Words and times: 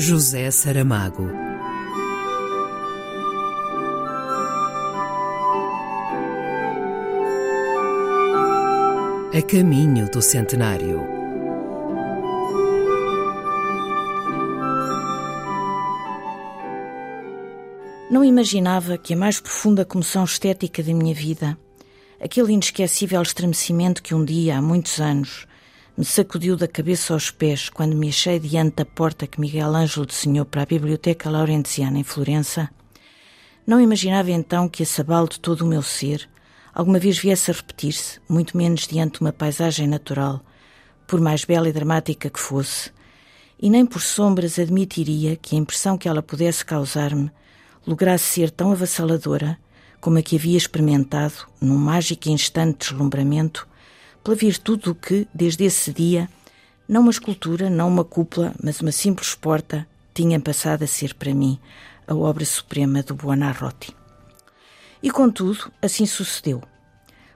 José 0.00 0.48
Saramago. 0.52 1.28
A 9.34 9.42
caminho 9.42 10.08
do 10.08 10.22
centenário. 10.22 11.00
Não 18.08 18.24
imaginava 18.24 18.96
que 18.96 19.14
a 19.14 19.16
mais 19.16 19.40
profunda 19.40 19.84
comoção 19.84 20.22
estética 20.22 20.80
da 20.80 20.94
minha 20.94 21.12
vida, 21.12 21.58
aquele 22.20 22.52
inesquecível 22.52 23.20
estremecimento 23.20 24.00
que 24.00 24.14
um 24.14 24.24
dia, 24.24 24.58
há 24.58 24.62
muitos 24.62 25.00
anos, 25.00 25.48
me 25.98 26.04
sacudiu 26.04 26.56
da 26.56 26.68
cabeça 26.68 27.12
aos 27.12 27.28
pés 27.28 27.68
quando 27.68 27.96
me 27.96 28.08
achei 28.08 28.38
diante 28.38 28.76
da 28.76 28.84
porta 28.84 29.26
que 29.26 29.40
Miguel 29.40 29.74
Ângelo 29.74 30.06
desenhou 30.06 30.46
para 30.46 30.62
a 30.62 30.66
Biblioteca 30.66 31.28
Laurentiana 31.28 31.98
em 31.98 32.04
Florença, 32.04 32.70
não 33.66 33.80
imaginava 33.80 34.30
então 34.30 34.68
que 34.68 34.84
esse 34.84 35.00
abalo 35.00 35.28
de 35.28 35.40
todo 35.40 35.62
o 35.62 35.66
meu 35.66 35.82
ser 35.82 36.30
alguma 36.72 37.00
vez 37.00 37.18
viesse 37.18 37.50
a 37.50 37.54
repetir-se, 37.54 38.20
muito 38.28 38.56
menos 38.56 38.86
diante 38.86 39.14
de 39.14 39.22
uma 39.22 39.32
paisagem 39.32 39.88
natural, 39.88 40.40
por 41.04 41.20
mais 41.20 41.44
bela 41.44 41.68
e 41.68 41.72
dramática 41.72 42.30
que 42.30 42.38
fosse, 42.38 42.92
e 43.60 43.68
nem 43.68 43.84
por 43.84 44.00
sombras 44.00 44.56
admitiria 44.56 45.34
que 45.34 45.56
a 45.56 45.58
impressão 45.58 45.98
que 45.98 46.08
ela 46.08 46.22
pudesse 46.22 46.64
causar-me 46.64 47.28
lograsse 47.84 48.22
ser 48.22 48.52
tão 48.52 48.70
avassaladora 48.70 49.58
como 50.00 50.16
a 50.16 50.22
que 50.22 50.36
havia 50.36 50.56
experimentado 50.56 51.48
num 51.60 51.76
mágico 51.76 52.28
instante 52.28 52.84
de 52.84 52.90
deslumbramento 52.90 53.67
pela 54.28 54.36
virtude 54.36 54.82
do 54.82 54.94
que, 54.94 55.26
desde 55.32 55.64
esse 55.64 55.90
dia, 55.90 56.28
não 56.86 57.00
uma 57.00 57.10
escultura, 57.10 57.70
não 57.70 57.88
uma 57.88 58.04
cúpula, 58.04 58.54
mas 58.62 58.78
uma 58.82 58.92
simples 58.92 59.34
porta, 59.34 59.88
tinha 60.12 60.38
passado 60.38 60.82
a 60.82 60.86
ser 60.86 61.14
para 61.14 61.32
mim 61.32 61.58
a 62.06 62.14
obra 62.14 62.44
suprema 62.44 63.02
do 63.02 63.14
Buonarroti. 63.14 63.96
E 65.02 65.10
contudo, 65.10 65.72
assim 65.80 66.04
sucedeu. 66.04 66.62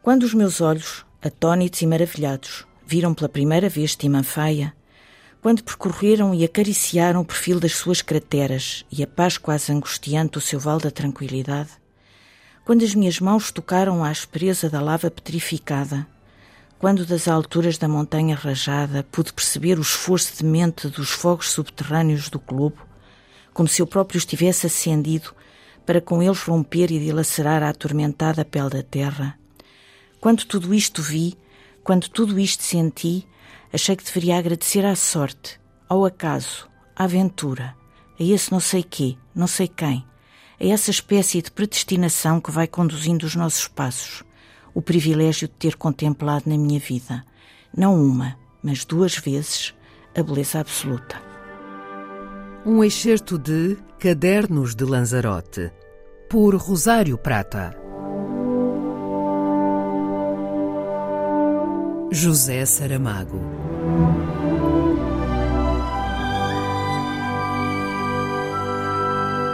Quando 0.00 0.22
os 0.22 0.32
meus 0.32 0.62
olhos, 0.62 1.04
atônitos 1.20 1.82
e 1.82 1.86
maravilhados, 1.86 2.64
viram 2.86 3.12
pela 3.12 3.28
primeira 3.28 3.68
vez 3.68 3.94
Timanfaia, 3.94 4.72
quando 5.42 5.62
percorreram 5.62 6.34
e 6.34 6.42
acariciaram 6.42 7.20
o 7.20 7.24
perfil 7.24 7.60
das 7.60 7.74
suas 7.74 8.00
crateras 8.00 8.86
e 8.90 9.02
a 9.02 9.06
paz 9.06 9.36
quase 9.36 9.70
angustiante 9.70 10.32
do 10.32 10.40
seu 10.40 10.58
vale 10.58 10.80
da 10.80 10.90
tranquilidade, 10.90 11.68
quando 12.64 12.82
as 12.82 12.94
minhas 12.94 13.20
mãos 13.20 13.52
tocaram 13.52 14.02
a 14.02 14.08
aspereza 14.08 14.70
da 14.70 14.80
lava 14.80 15.10
petrificada 15.10 16.06
quando 16.78 17.04
das 17.04 17.26
alturas 17.26 17.76
da 17.76 17.88
montanha 17.88 18.36
rajada 18.36 19.02
pude 19.10 19.32
perceber 19.32 19.78
o 19.78 19.82
esforço 19.82 20.44
mente 20.46 20.86
dos 20.88 21.10
fogos 21.10 21.50
subterrâneos 21.50 22.30
do 22.30 22.38
globo, 22.38 22.86
como 23.52 23.68
se 23.68 23.82
eu 23.82 23.86
próprio 23.86 24.18
estivesse 24.18 24.66
acendido 24.66 25.34
para 25.84 26.00
com 26.00 26.22
eles 26.22 26.40
romper 26.42 26.92
e 26.92 27.00
dilacerar 27.00 27.64
a 27.64 27.70
atormentada 27.70 28.44
pele 28.44 28.70
da 28.70 28.82
terra. 28.82 29.36
Quando 30.20 30.44
tudo 30.44 30.72
isto 30.72 31.02
vi, 31.02 31.36
quando 31.82 32.08
tudo 32.08 32.38
isto 32.38 32.62
senti, 32.62 33.26
achei 33.72 33.96
que 33.96 34.04
deveria 34.04 34.38
agradecer 34.38 34.84
à 34.84 34.94
sorte, 34.94 35.60
ao 35.88 36.04
acaso, 36.04 36.68
à 36.94 37.04
aventura, 37.04 37.74
a 38.20 38.22
esse 38.22 38.52
não 38.52 38.60
sei 38.60 38.84
quê, 38.84 39.16
não 39.34 39.48
sei 39.48 39.66
quem, 39.66 40.04
a 40.60 40.64
essa 40.64 40.92
espécie 40.92 41.42
de 41.42 41.50
predestinação 41.50 42.40
que 42.40 42.52
vai 42.52 42.68
conduzindo 42.68 43.26
os 43.26 43.34
nossos 43.34 43.66
passos 43.66 44.27
o 44.78 44.80
privilégio 44.80 45.48
de 45.48 45.54
ter 45.54 45.74
contemplado 45.74 46.48
na 46.48 46.56
minha 46.56 46.78
vida, 46.78 47.24
não 47.76 48.00
uma, 48.00 48.36
mas 48.62 48.84
duas 48.84 49.16
vezes, 49.16 49.74
a 50.16 50.22
beleza 50.22 50.60
absoluta. 50.60 51.20
Um 52.64 52.84
excerto 52.84 53.36
de 53.36 53.76
Cadernos 53.98 54.76
de 54.76 54.84
Lanzarote, 54.84 55.72
por 56.30 56.54
Rosário 56.54 57.18
Prata. 57.18 57.76
José 62.12 62.64
Saramago. 62.64 63.40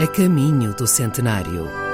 A 0.00 0.06
caminho 0.06 0.72
do 0.74 0.86
centenário. 0.86 1.87